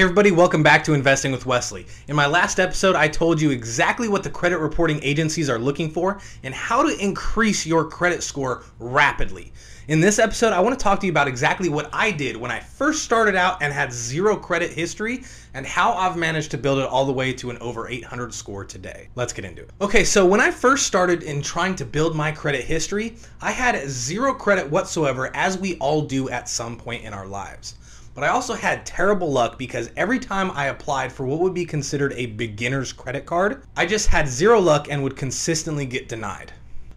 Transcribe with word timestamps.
Hey 0.00 0.04
everybody, 0.04 0.30
welcome 0.30 0.62
back 0.62 0.82
to 0.84 0.94
Investing 0.94 1.30
with 1.30 1.44
Wesley. 1.44 1.86
In 2.08 2.16
my 2.16 2.26
last 2.26 2.58
episode, 2.58 2.96
I 2.96 3.06
told 3.06 3.38
you 3.38 3.50
exactly 3.50 4.08
what 4.08 4.22
the 4.22 4.30
credit 4.30 4.56
reporting 4.56 4.98
agencies 5.02 5.50
are 5.50 5.58
looking 5.58 5.90
for 5.90 6.22
and 6.42 6.54
how 6.54 6.82
to 6.82 6.98
increase 6.98 7.66
your 7.66 7.84
credit 7.84 8.22
score 8.22 8.64
rapidly. 8.78 9.52
In 9.88 10.00
this 10.00 10.18
episode, 10.18 10.54
I 10.54 10.60
want 10.60 10.78
to 10.78 10.82
talk 10.82 11.00
to 11.00 11.06
you 11.06 11.12
about 11.12 11.28
exactly 11.28 11.68
what 11.68 11.90
I 11.92 12.12
did 12.12 12.34
when 12.34 12.50
I 12.50 12.60
first 12.60 13.04
started 13.04 13.36
out 13.36 13.62
and 13.62 13.74
had 13.74 13.92
zero 13.92 14.36
credit 14.36 14.70
history 14.70 15.22
and 15.52 15.66
how 15.66 15.92
I've 15.92 16.16
managed 16.16 16.50
to 16.52 16.56
build 16.56 16.78
it 16.78 16.86
all 16.86 17.04
the 17.04 17.12
way 17.12 17.34
to 17.34 17.50
an 17.50 17.58
over 17.58 17.86
800 17.86 18.32
score 18.32 18.64
today. 18.64 19.08
Let's 19.16 19.34
get 19.34 19.44
into 19.44 19.64
it. 19.64 19.70
Okay, 19.82 20.04
so 20.04 20.24
when 20.24 20.40
I 20.40 20.50
first 20.50 20.86
started 20.86 21.24
in 21.24 21.42
trying 21.42 21.74
to 21.74 21.84
build 21.84 22.16
my 22.16 22.32
credit 22.32 22.64
history, 22.64 23.16
I 23.42 23.50
had 23.50 23.86
zero 23.86 24.32
credit 24.32 24.70
whatsoever, 24.70 25.30
as 25.36 25.58
we 25.58 25.76
all 25.76 26.00
do 26.00 26.30
at 26.30 26.48
some 26.48 26.78
point 26.78 27.04
in 27.04 27.12
our 27.12 27.26
lives. 27.26 27.74
But 28.14 28.24
I 28.24 28.28
also 28.28 28.54
had 28.54 28.84
terrible 28.84 29.30
luck 29.30 29.56
because 29.56 29.90
every 29.96 30.18
time 30.18 30.50
I 30.50 30.66
applied 30.66 31.12
for 31.12 31.26
what 31.26 31.38
would 31.38 31.54
be 31.54 31.64
considered 31.64 32.12
a 32.14 32.26
beginner's 32.26 32.92
credit 32.92 33.24
card, 33.24 33.62
I 33.76 33.86
just 33.86 34.08
had 34.08 34.28
zero 34.28 34.60
luck 34.60 34.88
and 34.90 35.02
would 35.02 35.16
consistently 35.16 35.86
get 35.86 36.08
denied. 36.08 36.52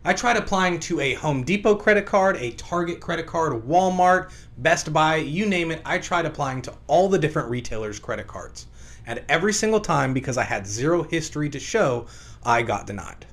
I 0.06 0.14
tried 0.14 0.38
applying 0.38 0.80
to 0.82 1.00
a 1.00 1.14
Home 1.14 1.44
Depot 1.44 1.76
credit 1.76 2.06
card, 2.06 2.36
a 2.38 2.52
Target 2.52 3.00
credit 3.00 3.26
card, 3.26 3.54
Walmart, 3.64 4.32
Best 4.58 4.92
Buy, 4.92 5.18
you 5.18 5.46
name 5.46 5.72
it. 5.72 5.82
I 5.86 6.00
tried 6.00 6.26
applying 6.26 6.62
to 6.64 6.74
all 6.88 7.08
the 7.08 7.20
different 7.20 7.50
retailers' 7.50 8.00
credit 8.00 8.28
cards. 8.28 8.68
And 9.06 9.22
every 9.30 9.54
single 9.54 9.80
time, 9.80 10.14
because 10.14 10.38
I 10.38 10.44
had 10.44 10.68
zero 10.68 11.04
history 11.04 11.50
to 11.52 11.60
show, 11.60 12.08
I 12.44 12.64
got 12.64 12.88
denied. 12.88 13.26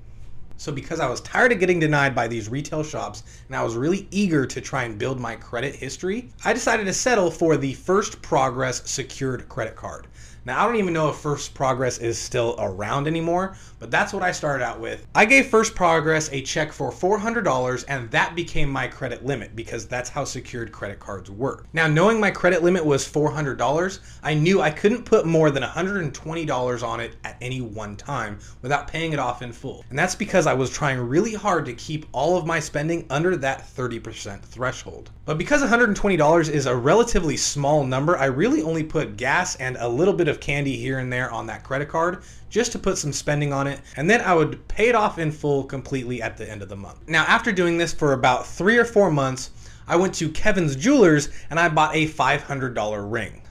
So 0.60 0.70
because 0.70 1.00
I 1.00 1.08
was 1.08 1.22
tired 1.22 1.52
of 1.52 1.58
getting 1.58 1.80
denied 1.80 2.14
by 2.14 2.28
these 2.28 2.50
retail 2.50 2.82
shops 2.82 3.22
and 3.46 3.56
I 3.56 3.64
was 3.64 3.76
really 3.76 4.06
eager 4.10 4.44
to 4.44 4.60
try 4.60 4.82
and 4.84 4.98
build 4.98 5.18
my 5.18 5.34
credit 5.34 5.74
history, 5.74 6.34
I 6.44 6.52
decided 6.52 6.84
to 6.84 6.92
settle 6.92 7.30
for 7.30 7.56
the 7.56 7.72
First 7.72 8.20
Progress 8.20 8.82
secured 8.84 9.48
credit 9.48 9.74
card. 9.74 10.06
Now, 10.46 10.62
I 10.62 10.66
don't 10.66 10.76
even 10.76 10.94
know 10.94 11.10
if 11.10 11.16
First 11.16 11.52
Progress 11.52 11.98
is 11.98 12.18
still 12.18 12.56
around 12.58 13.06
anymore, 13.06 13.56
but 13.78 13.90
that's 13.90 14.12
what 14.12 14.22
I 14.22 14.32
started 14.32 14.64
out 14.64 14.80
with. 14.80 15.06
I 15.14 15.26
gave 15.26 15.46
First 15.46 15.74
Progress 15.74 16.30
a 16.32 16.40
check 16.40 16.72
for 16.72 16.90
$400 16.90 17.84
and 17.88 18.10
that 18.10 18.34
became 18.34 18.70
my 18.70 18.88
credit 18.88 19.24
limit 19.24 19.54
because 19.54 19.86
that's 19.86 20.08
how 20.08 20.24
secured 20.24 20.72
credit 20.72 20.98
cards 20.98 21.30
work. 21.30 21.66
Now, 21.74 21.86
knowing 21.86 22.18
my 22.18 22.30
credit 22.30 22.62
limit 22.62 22.84
was 22.84 23.06
$400, 23.06 23.98
I 24.22 24.32
knew 24.32 24.62
I 24.62 24.70
couldn't 24.70 25.04
put 25.04 25.26
more 25.26 25.50
than 25.50 25.62
$120 25.62 26.82
on 26.82 27.00
it 27.00 27.16
at 27.24 27.36
any 27.42 27.60
one 27.60 27.96
time 27.96 28.38
without 28.62 28.88
paying 28.88 29.12
it 29.12 29.18
off 29.18 29.42
in 29.42 29.52
full. 29.52 29.84
And 29.90 29.98
that's 29.98 30.14
because 30.14 30.46
I 30.46 30.54
was 30.54 30.70
trying 30.70 30.98
really 31.00 31.34
hard 31.34 31.66
to 31.66 31.74
keep 31.74 32.06
all 32.12 32.38
of 32.38 32.46
my 32.46 32.60
spending 32.60 33.06
under 33.10 33.36
that 33.36 33.66
30% 33.66 34.40
threshold. 34.42 35.10
But 35.26 35.38
because 35.38 35.62
$120 35.62 36.50
is 36.50 36.66
a 36.66 36.74
relatively 36.74 37.36
small 37.36 37.84
number, 37.84 38.16
I 38.16 38.24
really 38.24 38.62
only 38.62 38.82
put 38.82 39.16
gas 39.16 39.54
and 39.56 39.76
a 39.76 39.88
little 39.88 40.14
bit 40.14 40.28
of 40.30 40.40
candy 40.40 40.76
here 40.76 40.98
and 40.98 41.12
there 41.12 41.30
on 41.30 41.46
that 41.48 41.64
credit 41.64 41.88
card 41.88 42.22
just 42.48 42.72
to 42.72 42.78
put 42.78 42.98
some 42.98 43.12
spending 43.12 43.52
on 43.52 43.66
it, 43.66 43.80
and 43.96 44.08
then 44.08 44.20
I 44.20 44.34
would 44.34 44.66
pay 44.68 44.88
it 44.88 44.94
off 44.94 45.18
in 45.18 45.30
full 45.30 45.64
completely 45.64 46.22
at 46.22 46.36
the 46.36 46.50
end 46.50 46.62
of 46.62 46.68
the 46.68 46.76
month. 46.76 47.08
Now, 47.08 47.24
after 47.24 47.52
doing 47.52 47.78
this 47.78 47.92
for 47.92 48.12
about 48.12 48.46
three 48.46 48.78
or 48.78 48.84
four 48.84 49.10
months, 49.10 49.50
I 49.86 49.96
went 49.96 50.14
to 50.14 50.28
Kevin's 50.30 50.76
Jewelers 50.76 51.28
and 51.50 51.58
I 51.58 51.68
bought 51.68 51.94
a 51.94 52.06
$500 52.06 53.12
ring. 53.12 53.42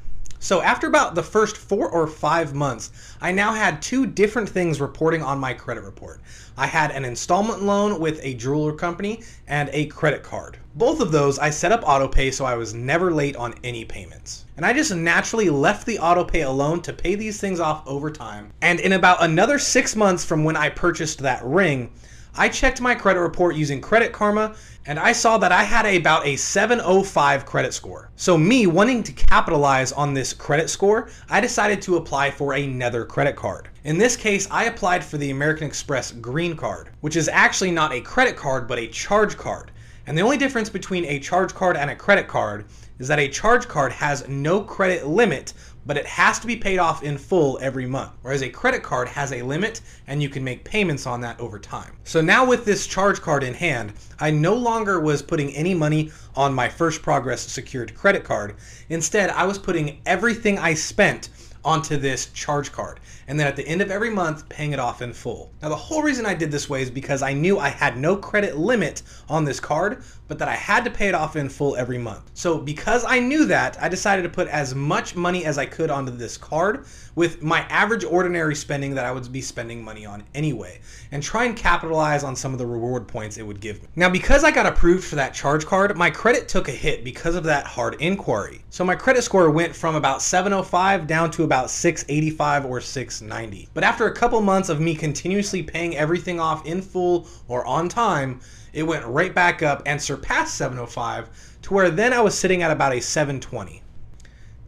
So 0.42 0.62
after 0.62 0.88
about 0.88 1.16
the 1.16 1.24
first 1.24 1.58
four 1.58 1.90
or 1.90 2.08
five 2.08 2.54
months, 2.54 2.92
I 3.20 3.34
now 3.34 3.54
had 3.54 3.82
two 3.82 4.06
different 4.06 4.48
things 4.48 4.80
reporting 4.80 5.22
on 5.22 5.38
my 5.38 5.54
credit 5.54 5.84
report. 5.84 6.22
I 6.58 6.66
had 6.66 6.92
an 6.92 7.04
installment 7.04 7.64
loan 7.64 8.00
with 8.00 8.22
a 8.24 8.36
jeweler 8.36 8.72
company 8.72 9.22
and 9.48 9.70
a 9.74 9.88
credit 9.88 10.24
card. 10.24 10.58
Both 10.76 11.02
of 11.02 11.12
those 11.12 11.40
I 11.40 11.50
set 11.50 11.74
up 11.74 11.84
autopay 11.84 12.34
so 12.34 12.46
I 12.46 12.56
was 12.56 12.74
never 12.74 13.12
late 13.12 13.36
on 13.36 13.54
any 13.66 13.84
payments. 13.84 14.46
And 14.56 14.66
I 14.66 14.72
just 14.72 14.96
naturally 14.96 15.50
left 15.50 15.86
the 15.86 15.98
autopay 15.98 16.46
alone 16.46 16.82
to 16.84 16.94
pay 16.94 17.16
these 17.16 17.42
things 17.42 17.60
off 17.60 17.86
over 17.86 18.10
time. 18.10 18.54
And 18.62 18.80
in 18.80 18.94
about 18.94 19.22
another 19.22 19.60
six 19.60 19.94
months 19.94 20.24
from 20.24 20.46
when 20.46 20.56
I 20.56 20.70
purchased 20.70 21.20
that 21.20 21.44
ring, 21.44 21.92
I 22.36 22.48
checked 22.48 22.80
my 22.80 22.96
credit 22.96 23.20
report 23.20 23.56
using 23.56 23.82
Credit 23.82 24.14
Karma 24.14 24.56
and 24.86 25.00
I 25.00 25.12
saw 25.12 25.38
that 25.40 25.52
I 25.52 25.64
had 25.64 25.86
about 25.86 26.26
a 26.26 26.36
705 26.36 27.46
credit 27.46 27.74
score. 27.74 28.12
So 28.16 28.38
me 28.38 28.68
wanting 28.68 29.04
to 29.04 29.12
capitalize 29.12 29.92
on 29.92 30.14
this 30.14 30.34
credit 30.34 30.70
score, 30.70 31.10
I 31.30 31.42
decided 31.42 31.82
to 31.84 31.98
apply 31.98 32.32
for 32.32 32.54
another 32.54 33.06
credit 33.06 33.36
card. 33.36 33.70
In 33.84 33.98
this 33.98 34.16
case, 34.16 34.48
I 34.50 34.66
applied 34.66 35.04
for 35.04 35.18
the 35.18 35.32
American 35.32 35.68
Express 35.68 36.12
Green 36.12 36.56
Card, 36.56 36.90
which 37.02 37.16
is 37.16 37.28
actually 37.28 37.72
not 37.72 37.94
a 37.94 38.02
credit 38.02 38.36
card 38.36 38.68
but 38.68 38.80
a 38.80 38.88
charge 38.88 39.38
card. 39.38 39.72
And 40.08 40.18
the 40.18 40.24
only 40.24 40.38
difference 40.38 40.70
between 40.70 41.06
a 41.06 41.20
charge 41.20 41.54
card 41.54 41.78
and 41.78 41.90
a 41.90 41.96
credit 41.96 42.28
card 42.28 42.66
is 43.00 43.08
that 43.08 43.20
a 43.20 43.28
charge 43.28 43.68
card 43.68 43.92
has 43.92 44.28
no 44.28 44.62
credit 44.62 45.06
limit, 45.06 45.54
but 45.90 45.98
it 45.98 46.06
has 46.06 46.38
to 46.38 46.46
be 46.46 46.56
paid 46.56 46.78
off 46.78 47.02
in 47.02 47.18
full 47.18 47.58
every 47.64 47.88
month. 47.88 48.12
Whereas 48.22 48.44
a 48.44 48.50
credit 48.50 48.84
card 48.84 49.08
has 49.08 49.32
a 49.34 49.42
limit 49.42 49.82
and 50.06 50.22
you 50.22 50.30
can 50.30 50.44
make 50.44 50.64
payments 50.64 51.08
on 51.08 51.20
that 51.22 51.40
over 51.40 51.58
time. 51.58 51.96
So 52.04 52.22
now 52.22 52.46
with 52.46 52.64
this 52.64 52.86
charge 52.86 53.22
card 53.22 53.44
in 53.44 53.56
hand, 53.56 53.94
I 54.20 54.30
no 54.30 54.54
longer 54.54 55.00
was 55.00 55.24
putting 55.24 55.52
any 55.56 55.74
money 55.74 56.12
on 56.36 56.54
my 56.54 56.70
First 56.70 57.02
Progress 57.02 57.42
secured 57.42 57.96
credit 57.96 58.24
card. 58.24 58.58
Instead, 58.90 59.32
I 59.32 59.46
was 59.46 59.58
putting 59.58 60.00
everything 60.06 60.60
I 60.60 60.76
spent 60.76 61.30
onto 61.64 61.98
this 61.98 62.28
charge 62.28 62.72
card 62.72 63.00
and 63.28 63.40
then 63.40 63.48
at 63.48 63.56
the 63.56 63.68
end 63.68 63.82
of 63.82 63.92
every 63.92 64.10
month 64.10 64.48
paying 64.50 64.72
it 64.72 64.80
off 64.80 65.02
in 65.02 65.14
full. 65.14 65.52
Now 65.62 65.70
the 65.70 65.76
whole 65.76 66.02
reason 66.02 66.26
I 66.26 66.34
did 66.34 66.52
this 66.52 66.70
way 66.70 66.82
is 66.82 66.90
because 66.90 67.22
I 67.22 67.34
knew 67.34 67.60
I 67.60 67.70
had 67.70 67.98
no 67.98 68.16
credit 68.16 68.58
limit 68.58 69.04
on 69.30 69.46
this 69.46 69.60
card 69.60 70.04
but 70.30 70.38
that 70.38 70.48
I 70.48 70.56
had 70.56 70.86
to 70.86 70.92
pay 70.92 71.10
it 71.10 71.16
off 71.16 71.36
in 71.36 71.50
full 71.50 71.76
every 71.76 71.98
month. 71.98 72.30
So 72.36 72.60
because 72.60 73.04
I 73.04 73.20
knew 73.20 73.46
that, 73.46 73.82
I 73.82 73.90
decided 73.90 74.22
to 74.22 74.30
put 74.30 74.48
as 74.48 74.76
much 74.76 75.16
money 75.16 75.44
as 75.44 75.58
I 75.58 75.66
could 75.66 75.90
onto 75.90 76.12
this 76.12 76.38
card 76.38 76.86
with 77.16 77.42
my 77.42 77.62
average 77.62 78.06
ordinary 78.06 78.56
spending 78.56 78.96
that 78.96 79.06
I 79.06 79.12
would 79.12 79.30
be 79.32 79.42
spending 79.42 79.84
money 79.84 80.06
on 80.06 80.24
anyway, 80.36 80.80
and 81.12 81.22
try 81.22 81.46
and 81.46 81.58
capitalize 81.58 82.24
on 82.24 82.36
some 82.36 82.54
of 82.54 82.60
the 82.60 82.66
reward 82.66 83.08
points 83.08 83.38
it 83.38 83.44
would 83.46 83.60
give 83.60 83.82
me. 83.82 83.90
Now 83.96 84.10
because 84.10 84.44
I 84.44 84.52
got 84.52 84.68
approved 84.68 85.04
for 85.04 85.16
that 85.16 85.34
charge 85.34 85.66
card, 85.66 85.98
my 85.98 86.12
credit 86.12 86.48
took 86.48 86.70
a 86.70 86.72
hit 86.72 87.04
because 87.04 87.36
of 87.36 87.44
that 87.46 87.66
hard 87.66 87.96
inquiry. 88.00 88.64
So 88.70 88.86
my 88.86 88.96
credit 88.96 89.24
score 89.24 89.50
went 89.50 89.76
from 89.76 89.96
about 89.96 90.22
705 90.22 91.08
down 91.08 91.32
to 91.32 91.44
about 91.50 91.72
685 91.72 92.66
or 92.66 92.80
690. 92.80 93.70
But 93.74 93.84
after 93.84 94.06
a 94.06 94.14
couple 94.14 94.40
months 94.40 94.70
of 94.70 94.80
me 94.80 94.94
continuously 94.94 95.64
paying 95.64 95.98
everything 95.98 96.40
off 96.40 96.64
in 96.64 96.80
full 96.80 97.28
or 97.48 97.66
on 97.66 97.90
time, 97.90 98.40
it 98.72 98.84
went 98.84 99.04
right 99.08 99.34
back 99.34 99.64
up 99.64 99.82
and 99.88 100.00
surpassed 100.00 100.54
705 100.54 101.58
to 101.64 101.74
where 101.74 101.90
then 101.90 102.14
I 102.14 102.22
was 102.22 102.38
sitting 102.38 102.62
at 102.62 102.70
about 102.70 102.94
a 102.94 103.02
720. 103.02 103.82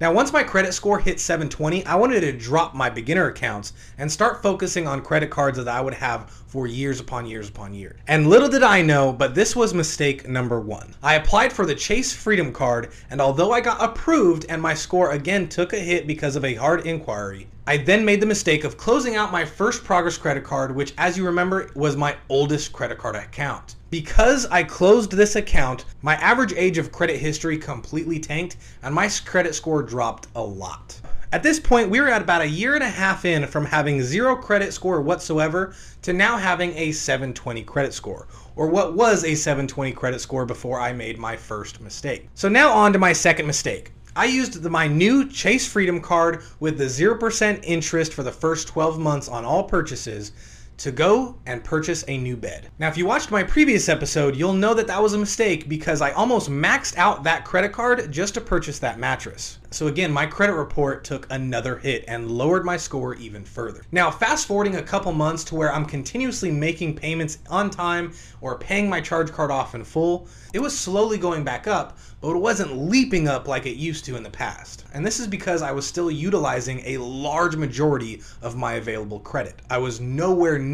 Now, 0.01 0.11
once 0.11 0.33
my 0.33 0.41
credit 0.41 0.73
score 0.73 0.97
hit 0.97 1.19
720, 1.19 1.85
I 1.85 1.93
wanted 1.93 2.21
to 2.21 2.31
drop 2.31 2.73
my 2.73 2.89
beginner 2.89 3.27
accounts 3.27 3.73
and 3.99 4.11
start 4.11 4.41
focusing 4.41 4.87
on 4.87 5.03
credit 5.03 5.29
cards 5.29 5.59
that 5.59 5.67
I 5.67 5.79
would 5.79 5.93
have 5.93 6.27
for 6.47 6.65
years 6.65 6.99
upon 6.99 7.27
years 7.27 7.49
upon 7.49 7.75
years. 7.75 7.99
And 8.07 8.25
little 8.25 8.49
did 8.49 8.63
I 8.63 8.81
know, 8.81 9.13
but 9.13 9.35
this 9.35 9.55
was 9.55 9.75
mistake 9.75 10.27
number 10.27 10.59
one. 10.59 10.95
I 11.03 11.13
applied 11.13 11.53
for 11.53 11.67
the 11.67 11.75
Chase 11.75 12.11
Freedom 12.15 12.51
card, 12.51 12.91
and 13.11 13.21
although 13.21 13.51
I 13.51 13.61
got 13.61 13.79
approved 13.79 14.47
and 14.49 14.59
my 14.59 14.73
score 14.73 15.11
again 15.11 15.47
took 15.47 15.71
a 15.71 15.77
hit 15.77 16.07
because 16.07 16.35
of 16.35 16.45
a 16.45 16.55
hard 16.55 16.87
inquiry, 16.87 17.47
I 17.67 17.77
then 17.77 18.03
made 18.03 18.19
the 18.19 18.25
mistake 18.25 18.63
of 18.63 18.75
closing 18.75 19.15
out 19.15 19.31
my 19.31 19.45
first 19.45 19.83
Progress 19.83 20.17
credit 20.17 20.43
card, 20.43 20.75
which, 20.75 20.93
as 20.97 21.15
you 21.15 21.23
remember, 21.23 21.69
was 21.75 21.95
my 21.95 22.17
oldest 22.27 22.73
credit 22.73 22.97
card 22.97 23.15
account. 23.15 23.75
Because 23.91 24.47
I 24.47 24.63
closed 24.63 25.11
this 25.11 25.35
account, 25.35 25.85
my 26.01 26.15
average 26.15 26.53
age 26.53 26.79
of 26.79 26.91
credit 26.91 27.17
history 27.17 27.59
completely 27.59 28.19
tanked 28.19 28.57
and 28.81 28.95
my 28.95 29.07
credit 29.25 29.53
score 29.53 29.83
dropped 29.83 30.27
a 30.35 30.41
lot. 30.41 30.99
At 31.33 31.43
this 31.43 31.59
point, 31.59 31.91
we 31.91 32.01
were 32.01 32.09
at 32.09 32.23
about 32.23 32.41
a 32.41 32.47
year 32.47 32.73
and 32.73 32.83
a 32.83 32.89
half 32.89 33.25
in 33.25 33.45
from 33.45 33.65
having 33.65 34.01
zero 34.01 34.35
credit 34.35 34.73
score 34.73 34.99
whatsoever 34.99 35.75
to 36.01 36.13
now 36.13 36.37
having 36.37 36.75
a 36.75 36.91
720 36.91 37.63
credit 37.63 37.93
score, 37.93 38.27
or 38.55 38.67
what 38.67 38.95
was 38.95 39.23
a 39.23 39.35
720 39.35 39.91
credit 39.91 40.19
score 40.19 40.47
before 40.47 40.79
I 40.79 40.93
made 40.93 41.19
my 41.19 41.37
first 41.37 41.79
mistake. 41.79 42.27
So 42.33 42.49
now 42.49 42.71
on 42.71 42.91
to 42.91 42.99
my 42.99 43.13
second 43.13 43.45
mistake. 43.45 43.91
I 44.15 44.25
used 44.25 44.61
the, 44.61 44.69
my 44.69 44.87
new 44.87 45.29
Chase 45.29 45.65
Freedom 45.65 46.01
card 46.01 46.43
with 46.59 46.77
the 46.77 46.85
0% 46.85 47.63
interest 47.63 48.13
for 48.13 48.23
the 48.23 48.31
first 48.31 48.67
12 48.67 48.99
months 48.99 49.29
on 49.29 49.45
all 49.45 49.63
purchases 49.63 50.33
to 50.81 50.91
go 50.91 51.35
and 51.45 51.63
purchase 51.63 52.03
a 52.07 52.17
new 52.17 52.35
bed. 52.35 52.69
Now, 52.79 52.87
if 52.87 52.97
you 52.97 53.05
watched 53.05 53.29
my 53.29 53.43
previous 53.43 53.87
episode, 53.87 54.35
you'll 54.35 54.53
know 54.53 54.73
that 54.73 54.87
that 54.87 55.01
was 55.01 55.13
a 55.13 55.17
mistake 55.17 55.69
because 55.69 56.01
I 56.01 56.11
almost 56.11 56.49
maxed 56.49 56.97
out 56.97 57.23
that 57.23 57.45
credit 57.45 57.71
card 57.71 58.11
just 58.11 58.33
to 58.33 58.41
purchase 58.41 58.79
that 58.79 58.97
mattress. 58.97 59.59
So 59.69 59.87
again, 59.87 60.11
my 60.11 60.25
credit 60.25 60.55
report 60.55 61.03
took 61.03 61.27
another 61.29 61.77
hit 61.77 62.03
and 62.07 62.29
lowered 62.29 62.65
my 62.65 62.75
score 62.77 63.15
even 63.15 63.45
further. 63.45 63.83
Now, 63.91 64.11
fast 64.11 64.47
forwarding 64.47 64.75
a 64.75 64.83
couple 64.83 65.13
months 65.13 65.43
to 65.45 65.55
where 65.55 65.71
I'm 65.71 65.85
continuously 65.85 66.51
making 66.51 66.95
payments 66.95 67.37
on 67.49 67.69
time 67.69 68.13
or 68.41 68.57
paying 68.57 68.89
my 68.89 68.99
charge 68.99 69.31
card 69.31 69.49
off 69.49 69.75
in 69.75 69.83
full, 69.83 70.27
it 70.53 70.59
was 70.59 70.77
slowly 70.77 71.17
going 71.17 71.45
back 71.45 71.67
up, 71.67 71.97
but 72.19 72.35
it 72.35 72.39
wasn't 72.39 72.89
leaping 72.89 73.27
up 73.29 73.47
like 73.47 73.65
it 73.65 73.77
used 73.77 74.03
to 74.05 74.17
in 74.17 74.23
the 74.23 74.29
past. 74.29 74.83
And 74.93 75.05
this 75.05 75.19
is 75.19 75.27
because 75.27 75.61
I 75.61 75.71
was 75.71 75.87
still 75.87 76.11
utilizing 76.11 76.81
a 76.85 76.97
large 76.97 77.55
majority 77.55 78.21
of 78.41 78.57
my 78.57 78.73
available 78.73 79.19
credit. 79.19 79.61
I 79.69 79.77
was 79.77 80.01
nowhere 80.01 80.59
near 80.59 80.70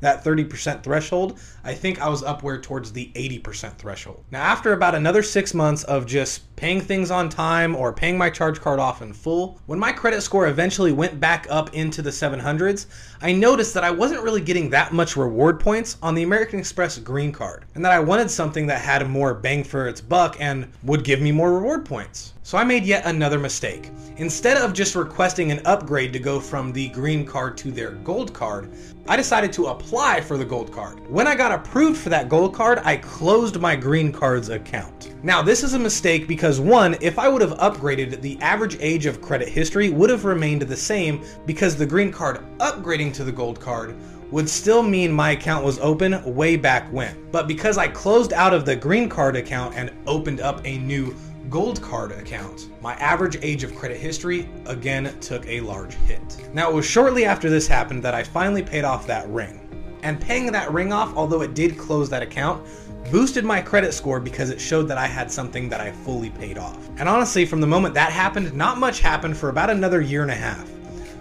that 0.00 0.24
30% 0.24 0.82
threshold. 0.82 1.38
I 1.62 1.74
think 1.74 2.00
I 2.00 2.08
was 2.08 2.22
upward 2.22 2.62
towards 2.62 2.92
the 2.92 3.10
80% 3.14 3.76
threshold. 3.76 4.24
Now, 4.30 4.42
after 4.42 4.72
about 4.72 4.94
another 4.94 5.22
six 5.22 5.54
months 5.54 5.84
of 5.84 6.06
just 6.06 6.53
paying 6.56 6.80
things 6.80 7.10
on 7.10 7.28
time, 7.28 7.74
or 7.74 7.92
paying 7.92 8.16
my 8.16 8.30
charge 8.30 8.60
card 8.60 8.78
off 8.78 9.02
in 9.02 9.12
full. 9.12 9.60
When 9.66 9.78
my 9.78 9.92
credit 9.92 10.22
score 10.22 10.46
eventually 10.48 10.92
went 10.92 11.20
back 11.20 11.46
up 11.50 11.74
into 11.74 12.02
the 12.02 12.10
700s, 12.10 12.86
I 13.20 13.32
noticed 13.32 13.74
that 13.74 13.84
I 13.84 13.90
wasn't 13.90 14.22
really 14.22 14.40
getting 14.40 14.70
that 14.70 14.92
much 14.92 15.16
reward 15.16 15.60
points 15.60 15.96
on 16.02 16.14
the 16.14 16.22
American 16.22 16.58
Express 16.58 16.98
Green 16.98 17.32
Card, 17.32 17.64
and 17.74 17.84
that 17.84 17.92
I 17.92 18.00
wanted 18.00 18.30
something 18.30 18.66
that 18.66 18.80
had 18.80 19.08
more 19.08 19.34
bang 19.34 19.64
for 19.64 19.88
its 19.88 20.00
buck 20.00 20.36
and 20.40 20.68
would 20.84 21.04
give 21.04 21.20
me 21.20 21.32
more 21.32 21.52
reward 21.52 21.84
points. 21.84 22.34
So 22.42 22.58
I 22.58 22.64
made 22.64 22.84
yet 22.84 23.06
another 23.06 23.38
mistake. 23.38 23.90
Instead 24.18 24.58
of 24.58 24.74
just 24.74 24.94
requesting 24.94 25.50
an 25.50 25.64
upgrade 25.64 26.12
to 26.12 26.18
go 26.18 26.38
from 26.38 26.72
the 26.72 26.90
green 26.90 27.24
card 27.24 27.56
to 27.56 27.70
their 27.72 27.92
gold 27.92 28.34
card, 28.34 28.70
I 29.08 29.16
decided 29.16 29.50
to 29.54 29.68
apply 29.68 30.20
for 30.20 30.36
the 30.36 30.44
gold 30.44 30.70
card. 30.70 31.00
When 31.10 31.26
I 31.26 31.34
got 31.34 31.52
approved 31.52 31.98
for 31.98 32.10
that 32.10 32.28
gold 32.28 32.54
card, 32.54 32.80
I 32.84 32.98
closed 32.98 33.58
my 33.58 33.74
green 33.74 34.12
card's 34.12 34.50
account. 34.50 35.14
Now, 35.22 35.40
this 35.40 35.62
is 35.62 35.72
a 35.72 35.78
mistake 35.78 36.28
because 36.28 36.43
one, 36.60 36.96
if 37.00 37.18
I 37.18 37.26
would 37.28 37.40
have 37.40 37.56
upgraded, 37.58 38.20
the 38.20 38.38
average 38.42 38.76
age 38.80 39.06
of 39.06 39.22
credit 39.22 39.48
history 39.48 39.88
would 39.88 40.10
have 40.10 40.24
remained 40.24 40.62
the 40.62 40.76
same 40.76 41.24
because 41.46 41.74
the 41.74 41.86
green 41.86 42.12
card 42.12 42.44
upgrading 42.58 43.14
to 43.14 43.24
the 43.24 43.32
gold 43.32 43.58
card 43.58 43.96
would 44.30 44.48
still 44.48 44.82
mean 44.82 45.10
my 45.10 45.30
account 45.30 45.64
was 45.64 45.78
open 45.78 46.22
way 46.34 46.56
back 46.56 46.92
when. 46.92 47.16
But 47.30 47.48
because 47.48 47.78
I 47.78 47.88
closed 47.88 48.32
out 48.34 48.52
of 48.52 48.66
the 48.66 48.76
green 48.76 49.08
card 49.08 49.36
account 49.36 49.74
and 49.74 49.90
opened 50.06 50.40
up 50.40 50.60
a 50.66 50.76
new 50.78 51.16
gold 51.48 51.80
card 51.80 52.12
account, 52.12 52.68
my 52.82 52.94
average 52.96 53.38
age 53.40 53.64
of 53.64 53.74
credit 53.74 53.98
history 53.98 54.48
again 54.66 55.18
took 55.20 55.46
a 55.46 55.60
large 55.60 55.94
hit. 55.94 56.48
Now, 56.52 56.68
it 56.68 56.74
was 56.74 56.84
shortly 56.84 57.24
after 57.24 57.48
this 57.48 57.66
happened 57.66 58.02
that 58.02 58.14
I 58.14 58.22
finally 58.22 58.62
paid 58.62 58.84
off 58.84 59.06
that 59.06 59.28
ring. 59.28 59.63
And 60.04 60.20
paying 60.20 60.52
that 60.52 60.70
ring 60.70 60.92
off, 60.92 61.16
although 61.16 61.40
it 61.40 61.54
did 61.54 61.78
close 61.78 62.10
that 62.10 62.22
account, 62.22 62.64
boosted 63.10 63.42
my 63.42 63.62
credit 63.62 63.94
score 63.94 64.20
because 64.20 64.50
it 64.50 64.60
showed 64.60 64.82
that 64.88 64.98
I 64.98 65.06
had 65.06 65.32
something 65.32 65.70
that 65.70 65.80
I 65.80 65.92
fully 65.92 66.28
paid 66.28 66.58
off. 66.58 66.76
And 66.98 67.08
honestly, 67.08 67.46
from 67.46 67.62
the 67.62 67.66
moment 67.66 67.94
that 67.94 68.12
happened, 68.12 68.52
not 68.54 68.78
much 68.78 69.00
happened 69.00 69.34
for 69.34 69.48
about 69.48 69.70
another 69.70 70.02
year 70.02 70.20
and 70.20 70.30
a 70.30 70.34
half. 70.34 70.68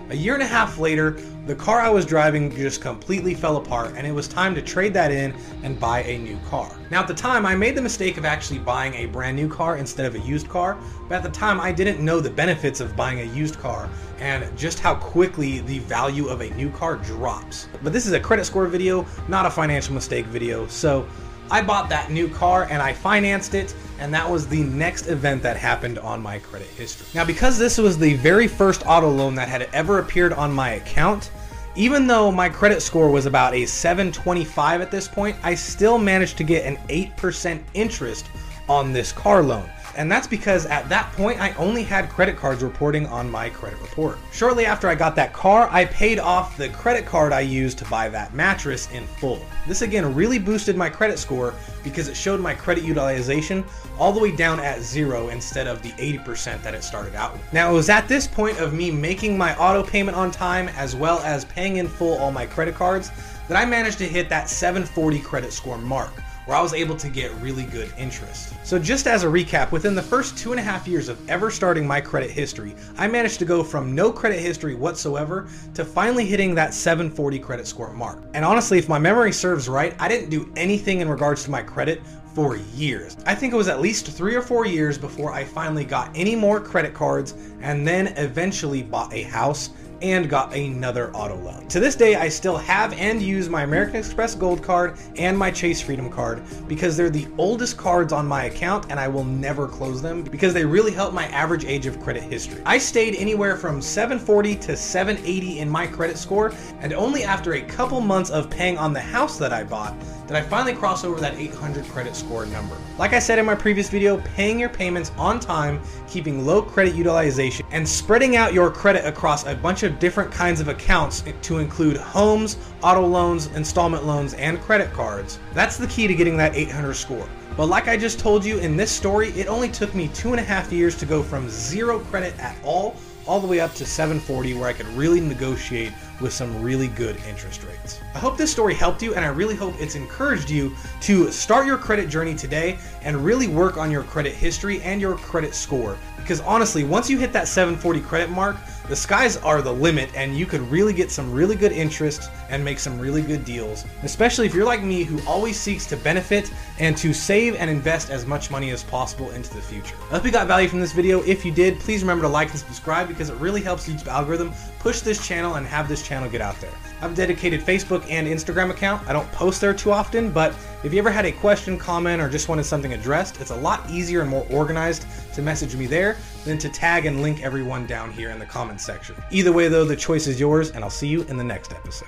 A 0.10 0.16
year 0.16 0.34
and 0.34 0.44
a 0.44 0.48
half 0.48 0.80
later, 0.80 1.12
the 1.48 1.56
car 1.56 1.80
I 1.80 1.90
was 1.90 2.06
driving 2.06 2.54
just 2.54 2.82
completely 2.82 3.34
fell 3.34 3.56
apart, 3.56 3.94
and 3.96 4.06
it 4.06 4.12
was 4.12 4.28
time 4.28 4.54
to 4.54 4.62
trade 4.62 4.94
that 4.96 5.14
in 5.14 5.34
and 5.64 5.80
buy 5.80 6.04
a 6.04 6.18
new 6.18 6.38
car. 6.50 6.76
Now, 6.92 7.00
at 7.00 7.08
the 7.08 7.14
time, 7.14 7.46
I 7.46 7.56
made 7.56 7.74
the 7.76 7.82
mistake 7.82 8.18
of 8.18 8.26
actually 8.26 8.60
buying 8.60 8.94
a 8.96 9.06
brand 9.06 9.38
new 9.38 9.48
car 9.48 9.78
instead 9.78 10.06
of 10.06 10.16
a 10.16 10.20
used 10.20 10.50
car, 10.50 10.78
but 11.08 11.16
at 11.16 11.24
the 11.24 11.30
time, 11.30 11.62
I 11.62 11.72
didn't 11.72 12.04
know 12.04 12.20
the 12.20 12.30
benefits 12.30 12.82
of 12.82 12.98
buying 12.98 13.22
a 13.22 13.34
used 13.34 13.60
car 13.60 13.90
and 14.20 14.46
just 14.58 14.80
how 14.80 14.96
quickly 14.96 15.60
the 15.62 15.80
value 15.80 16.28
of 16.28 16.42
a 16.42 16.50
new 16.52 16.70
car 16.70 16.98
drops. 16.98 17.70
But 17.82 17.94
this 17.94 18.06
is 18.06 18.12
a 18.12 18.20
credit 18.20 18.44
score 18.44 18.68
video, 18.68 19.06
not 19.30 19.46
a 19.46 19.50
financial 19.50 19.94
mistake 19.94 20.26
video, 20.26 20.68
so 20.68 21.08
I 21.54 21.62
bought 21.62 21.88
that 21.90 22.10
new 22.10 22.30
car 22.30 22.68
and 22.72 22.82
I 22.82 22.94
financed 22.94 23.54
it, 23.54 23.76
and 24.00 24.12
that 24.12 24.28
was 24.28 24.48
the 24.48 24.64
next 24.64 25.06
event 25.06 25.44
that 25.44 25.56
happened 25.56 26.00
on 26.00 26.20
my 26.20 26.40
credit 26.40 26.68
history. 26.70 27.06
Now, 27.14 27.24
because 27.24 27.60
this 27.60 27.78
was 27.78 27.96
the 27.96 28.16
very 28.16 28.48
first 28.48 28.82
auto 28.88 29.08
loan 29.08 29.36
that 29.36 29.50
had 29.50 29.70
ever 29.72 30.00
appeared 30.00 30.34
on 30.34 30.52
my 30.52 30.72
account, 30.72 31.30
even 31.76 32.08
though 32.08 32.32
my 32.32 32.50
credit 32.50 32.82
score 32.82 33.08
was 33.08 33.28
about 33.28 33.54
a 33.54 33.68
725 33.68 34.82
at 34.82 34.90
this 34.90 35.08
point, 35.08 35.38
I 35.44 35.54
still 35.54 36.00
managed 36.00 36.38
to 36.38 36.44
get 36.44 36.66
an 36.66 36.78
8% 36.88 37.62
interest 37.76 38.26
on 38.68 38.92
this 38.92 39.12
car 39.12 39.44
loan 39.44 39.70
and 39.96 40.12
that's 40.12 40.28
because 40.28 40.66
at 40.66 40.90
that 40.90 41.12
point 41.14 41.40
I 41.40 41.54
only 41.54 41.84
had 41.84 42.10
credit 42.10 42.38
cards 42.38 42.64
reporting 42.64 43.06
on 43.08 43.30
my 43.30 43.50
credit 43.50 43.80
report. 43.82 44.18
Shortly 44.32 44.66
after 44.66 44.88
I 44.88 44.96
got 44.96 45.16
that 45.16 45.34
car, 45.34 45.70
I 45.72 45.86
paid 45.86 46.20
off 46.20 46.58
the 46.58 46.70
credit 46.70 47.06
card 47.06 47.32
I 47.32 47.42
used 47.42 47.78
to 47.80 47.86
buy 47.86 48.10
that 48.10 48.34
mattress 48.34 48.90
in 48.92 49.06
full. 49.06 49.46
This 49.68 49.82
again 49.82 50.14
really 50.14 50.40
boosted 50.40 50.76
my 50.76 50.90
credit 50.90 51.20
score 51.20 51.54
because 51.84 52.08
it 52.08 52.16
showed 52.16 52.40
my 52.40 52.54
credit 52.54 52.84
utilization 52.84 53.64
all 54.00 54.12
the 54.12 54.20
way 54.20 54.36
down 54.36 54.60
at 54.60 54.82
zero 54.82 55.30
instead 55.30 55.68
of 55.68 55.82
the 55.82 55.92
80% 55.92 56.62
that 56.64 56.74
it 56.74 56.84
started 56.84 57.16
out 57.16 57.34
with. 57.34 57.54
Now 57.54 57.70
it 57.70 57.74
was 57.74 57.90
at 57.90 58.08
this 58.08 58.28
point 58.28 58.60
of 58.60 58.74
me 58.74 58.92
making 58.92 59.38
my 59.38 59.56
auto 59.58 59.84
payment 59.84 60.18
on 60.18 60.32
time 60.32 60.70
as 60.70 60.96
well 60.96 61.20
as 61.20 61.46
paying 61.46 61.78
in 61.78 61.88
full 61.88 62.18
all 62.18 62.32
my 62.32 62.46
credit 62.46 62.76
cards 62.76 63.12
that 63.48 63.58
I 63.58 63.66
managed 63.66 63.98
to 64.00 64.08
hit 64.08 64.30
that 64.30 64.50
740 64.50 65.20
credit 65.20 65.54
score 65.54 65.78
mark 65.78 66.12
where 66.46 66.58
I 66.58 66.62
was 66.62 66.74
able 66.74 66.96
to 66.98 67.10
get 67.10 67.32
really 67.36 67.64
good 67.64 67.92
interest. 67.98 68.54
So, 68.64 68.78
just 68.80 69.08
as 69.08 69.24
a 69.24 69.28
recap, 69.28 69.72
within 69.72 69.96
the 69.96 70.02
first 70.02 70.38
two 70.38 70.52
and 70.52 70.60
a 70.60 70.64
half 70.64 70.88
years 70.88 71.10
of 71.10 71.30
ever 71.30 71.50
starting 71.50 71.88
my 71.88 72.02
credit 72.02 72.32
history, 72.32 72.76
I 72.98 73.08
managed 73.08 73.40
to 73.40 73.46
go 73.46 73.64
from 73.64 73.96
no 73.96 74.12
credit 74.12 74.40
history 74.40 74.76
whatsoever 74.76 75.48
to 75.74 75.86
finally 75.86 76.26
hitting 76.26 76.56
that 76.56 76.74
740 76.74 77.40
credit 77.40 77.68
score 77.68 77.94
mark. 77.94 78.24
And 78.34 78.44
honestly, 78.44 78.78
if 78.78 78.90
my 78.90 79.00
memory 79.00 79.32
serves 79.32 79.70
right, 79.70 79.96
I 80.00 80.08
didn't 80.08 80.30
do 80.30 80.52
anything 80.56 81.00
in 81.00 81.10
regards 81.10 81.44
to 81.46 81.52
my 81.52 81.62
credit 81.62 82.02
for 82.34 82.58
years. 82.58 83.16
I 83.26 83.36
think 83.36 83.54
it 83.54 83.56
was 83.56 83.68
at 83.68 83.80
least 83.80 84.08
three 84.08 84.36
or 84.36 84.42
four 84.42 84.66
years 84.66 84.98
before 84.98 85.32
I 85.32 85.44
finally 85.44 85.86
got 85.86 86.10
any 86.16 86.36
more 86.36 86.60
credit 86.60 86.94
cards 86.94 87.36
and 87.62 87.88
then 87.88 88.08
eventually 88.18 88.82
bought 88.82 89.14
a 89.14 89.24
house 89.24 89.70
and 90.04 90.30
got 90.30 90.54
another 90.54 91.12
auto 91.16 91.38
loan. 91.38 91.66
To 91.70 91.80
this 91.80 91.96
day, 91.96 92.16
I 92.16 92.28
still 92.28 92.58
have 92.58 92.94
and 92.94 93.22
use 93.22 93.50
my 93.50 93.64
American 93.64 93.96
Express 93.96 94.36
Gold 94.36 94.62
card 94.62 94.98
and 95.18 95.38
my 95.38 95.50
Chase 95.50 95.82
Freedom 95.82 96.10
card 96.10 96.44
because 96.68 96.98
they're 96.98 97.10
the 97.10 97.28
oldest 97.38 97.78
cards 97.78 98.12
on 98.12 98.28
my 98.28 98.44
account 98.44 98.88
and 98.90 99.00
I 99.00 99.08
will 99.08 99.24
never 99.24 99.68
close 99.68 100.02
them 100.02 100.22
because 100.24 100.54
they 100.54 100.66
really 100.66 100.92
help 100.92 101.14
my 101.14 101.28
average 101.28 101.64
age 101.64 101.86
of 101.86 102.02
credit 102.02 102.24
history. 102.24 102.62
I 102.66 102.78
stayed 102.78 103.16
anywhere 103.16 103.56
from 103.56 103.82
740 103.82 104.56
to 104.58 104.76
780 104.76 105.60
in 105.60 105.70
my 105.70 105.88
credit 105.88 106.18
score 106.18 106.54
and 106.82 106.92
only 106.94 107.24
after 107.24 107.54
a 107.54 107.62
couple 107.62 108.02
months 108.02 108.30
of 108.30 108.50
paying 108.50 108.78
on 108.78 108.92
the 108.92 109.00
house 109.00 109.38
that 109.40 109.54
I 109.54 109.64
bought 109.64 109.96
did 110.28 110.38
I 110.38 110.42
finally 110.42 110.74
cross 110.74 111.04
over 111.04 111.20
that 111.20 111.36
800 111.36 111.86
credit 111.86 112.16
score 112.16 112.46
number. 112.46 112.78
Like 112.98 113.14
I 113.14 113.20
said 113.20 113.40
in 113.40 113.46
my 113.46 113.56
previous 113.56 113.90
video, 113.90 114.18
paying 114.36 114.60
your 114.60 114.70
payments 114.70 115.12
on 115.18 115.40
time, 115.40 115.82
keeping 116.08 116.46
low 116.46 116.62
credit 116.62 116.96
utilization, 116.96 117.66
and 117.72 117.88
spreading 117.88 118.38
out 118.38 118.54
your 118.54 118.72
credit 118.72 119.06
across 119.06 119.46
a 119.46 119.56
bunch 119.56 119.84
of 119.84 120.00
different 120.00 120.32
kinds 120.32 120.62
of 120.62 120.70
accounts 120.70 121.24
to 121.42 121.58
include 121.58 121.98
homes, 121.98 122.58
auto 122.82 123.06
loans, 123.06 123.48
installment 123.48 124.06
loans, 124.06 124.34
and 124.36 124.62
credit 124.62 124.94
cards. 124.94 125.40
That's 125.54 125.78
the 125.78 125.88
key 125.88 126.08
to 126.08 126.16
getting 126.16 126.38
that 126.38 126.56
800 126.56 126.94
score. 126.94 127.28
But 127.56 127.68
like 127.68 127.88
I 127.88 127.98
just 127.98 128.18
told 128.18 128.44
you 128.44 128.58
in 128.60 128.78
this 128.78 128.92
story, 128.92 129.30
it 129.32 129.48
only 129.48 129.70
took 129.70 129.94
me 129.94 130.08
two 130.10 130.32
and 130.32 130.40
a 130.40 130.44
half 130.44 130.72
years 130.72 130.96
to 130.98 131.06
go 131.06 131.22
from 131.22 131.50
zero 131.50 132.00
credit 132.00 132.38
at 132.40 132.58
all 132.64 132.96
all 133.28 133.40
the 133.40 133.48
way 133.48 133.60
up 133.60 133.74
to 133.76 133.86
740 133.86 134.54
where 134.56 134.68
I 134.68 134.74
could 134.74 134.88
really 134.88 135.20
negotiate 135.20 135.92
with 136.22 136.34
some 136.34 136.62
really 136.62 136.88
good 136.88 137.18
interest 137.28 137.64
rates. 137.64 138.00
I 138.14 138.20
hope 138.20 138.38
this 138.38 138.52
story 138.52 138.74
helped 138.74 139.02
you 139.02 139.16
and 139.16 139.24
I 139.26 139.30
really 139.30 139.56
hope 139.56 139.74
it's 139.80 139.96
encouraged 139.96 140.50
you 140.50 140.76
to 141.02 141.32
start 141.32 141.66
your 141.66 141.78
credit 141.78 142.10
journey 142.10 142.36
today 142.36 142.78
and 143.02 143.18
really 143.18 143.48
work 143.48 143.78
on 143.78 143.92
your 143.92 144.04
credit 144.04 144.34
history 144.34 144.82
and 144.82 145.02
your 145.02 145.16
credit 145.16 145.56
score 145.56 145.98
because 146.24 146.40
honestly, 146.42 146.86
once 146.86 147.10
you 147.10 147.18
hit 147.18 147.34
that 147.34 147.50
740 147.50 148.00
credit 148.00 148.30
mark, 148.30 148.56
the 148.90 148.96
skies 148.96 149.38
are 149.38 149.62
the 149.62 149.72
limit 149.72 150.10
and 150.16 150.38
you 150.38 150.46
could 150.46 150.62
really 150.70 150.94
get 150.94 151.10
some 151.10 151.32
really 151.32 151.56
good 151.56 151.72
interest 151.72 152.30
and 152.50 152.64
make 152.64 152.80
some 152.80 153.00
really 153.00 153.22
good 153.22 153.46
deals, 153.46 153.86
especially 154.04 154.46
if 154.46 154.54
you're 154.54 154.66
like 154.66 154.84
me 154.84 155.04
who 155.04 155.26
always 155.28 155.60
seeks 155.60 155.86
to 155.88 155.98
benefit 155.98 156.52
and 156.80 156.98
to 156.98 157.14
save 157.14 157.56
and 157.56 157.70
invest 157.70 158.10
as 158.10 158.26
much 158.26 158.52
money 158.52 158.72
as 158.72 158.84
possible 158.84 159.32
into 159.32 159.54
the 159.54 159.62
future. 159.62 159.96
I 160.10 160.16
hope 160.16 160.26
you 160.26 160.32
got 160.32 160.48
value 160.48 160.68
from 160.68 160.80
this 160.80 160.92
video. 160.92 161.24
If 161.24 161.46
you 161.46 161.52
did, 161.52 161.80
please 161.80 162.02
remember 162.02 162.24
to 162.24 162.30
like 162.30 162.50
and 162.50 162.60
subscribe 162.60 163.08
because 163.08 163.30
it 163.30 163.36
really 163.36 163.62
helps 163.62 163.88
YouTube 163.88 164.08
algorithm 164.08 164.54
push 164.80 165.00
this 165.00 165.26
channel 165.26 165.56
and 165.56 165.66
have 165.66 165.88
this 165.88 166.06
channel 166.06 166.30
get 166.30 166.42
out 166.42 166.60
there. 166.60 166.74
I 167.04 167.08
have 167.08 167.16
dedicated 167.16 167.60
Facebook 167.60 168.10
and 168.10 168.26
Instagram 168.30 168.70
account. 168.70 169.06
I 169.10 169.12
don't 169.12 169.30
post 169.34 169.60
there 169.60 169.74
too 169.74 169.92
often, 169.92 170.32
but 170.32 170.56
if 170.86 170.94
you 170.94 171.00
ever 171.00 171.12
had 171.12 171.26
a 171.26 171.34
question, 171.34 171.78
comment, 171.78 172.22
or 172.22 172.30
just 172.30 172.48
wanted 172.48 172.64
something 172.64 172.94
addressed, 172.94 173.42
it's 173.42 173.52
a 173.52 173.56
lot 173.58 173.84
easier 173.92 174.22
and 174.22 174.30
more 174.30 174.48
organized 174.50 175.06
to 175.34 175.42
message 175.42 175.76
me 175.76 175.86
there 175.86 176.16
than 176.46 176.58
to 176.60 176.70
tag 176.70 177.06
and 177.06 177.22
link 177.22 177.44
everyone 177.44 177.86
down 177.88 178.10
here 178.10 178.30
in 178.30 178.40
the 178.40 178.46
comments 178.46 178.86
section. 178.86 179.22
Either 179.32 179.52
way, 179.52 179.68
though, 179.68 179.84
the 179.84 179.98
choice 179.98 180.28
is 180.28 180.40
yours, 180.40 180.72
and 180.72 180.82
I'll 180.82 180.90
see 180.90 181.10
you 181.10 181.24
in 181.24 181.36
the 181.36 181.44
next 181.44 181.74
episode. 181.74 182.08